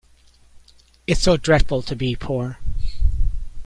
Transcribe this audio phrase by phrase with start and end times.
[1.05, 2.57] It's so dreadful to be poor!